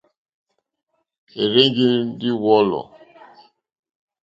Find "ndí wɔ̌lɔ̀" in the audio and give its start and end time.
2.09-2.85